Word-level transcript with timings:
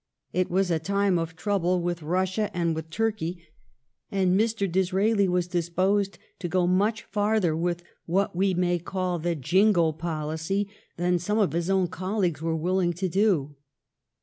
It 0.33 0.49
was 0.49 0.71
a 0.71 0.79
time 0.79 1.19
of 1.19 1.35
trouble 1.35 1.79
with 1.79 2.01
Russia 2.01 2.49
and 2.57 2.73
with 2.73 2.89
Turkey, 2.89 3.45
and 4.11 4.33
Mr. 4.33 4.65
Disraeli 4.67 5.27
was 5.27 5.45
disposed 5.45 6.17
to 6.39 6.47
go 6.49 6.65
much 6.65 7.03
farther 7.03 7.55
with 7.55 7.83
what 8.07 8.35
we 8.35 8.55
may 8.55 8.79
call 8.79 9.19
the 9.19 9.35
Jingo 9.35 9.91
policy 9.91 10.67
than 10.97 11.19
some 11.19 11.37
of 11.37 11.51
his 11.53 11.69
own 11.69 11.87
colleagues 11.87 12.41
were 12.41 12.55
willing 12.57 12.93
to 12.93 13.07
do. 13.07 13.55